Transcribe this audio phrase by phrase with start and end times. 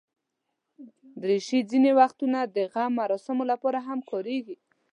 [1.21, 4.55] دریشي ځینې وختونه د غم مراسمو لپاره هم کارېږي.